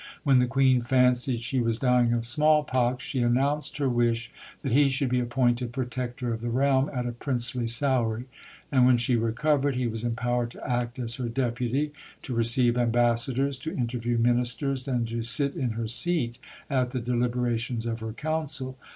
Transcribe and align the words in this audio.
When 0.23 0.39
the 0.39 0.47
Queen 0.47 0.81
fancied 0.81 1.43
she 1.43 1.59
was 1.59 1.77
dying 1.77 2.11
of 2.11 2.25
small 2.25 2.63
pox 2.63 3.03
she 3.03 3.21
announced 3.21 3.77
her 3.77 3.87
wish 3.87 4.31
that 4.63 4.71
he 4.71 4.89
should 4.89 5.09
be 5.09 5.19
appointed 5.19 5.71
Protector 5.71 6.33
of 6.33 6.41
the 6.41 6.49
Realm 6.49 6.89
at 6.91 7.05
a 7.05 7.11
princely 7.11 7.67
salary; 7.67 8.25
and, 8.71 8.87
when 8.87 8.97
she 8.97 9.15
recovered, 9.15 9.75
he 9.75 9.85
was 9.85 10.03
empowered 10.03 10.49
to 10.49 10.67
act 10.67 10.97
as 10.97 11.17
her 11.17 11.29
deputy 11.29 11.91
to 12.23 12.33
receive 12.33 12.79
ambassadors, 12.79 13.59
to 13.59 13.73
interview 13.77 14.17
ministers, 14.17 14.87
and 14.87 15.07
to 15.09 15.21
sit 15.21 15.53
in 15.53 15.73
her 15.73 15.87
seat 15.87 16.39
at 16.67 16.89
the 16.89 16.99
deliberations 16.99 17.85
of 17.85 17.99
her 17.99 18.11
council. 18.13 18.79